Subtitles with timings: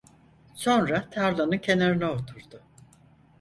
[0.53, 2.63] Sonra tarlanın kenarına oturdu.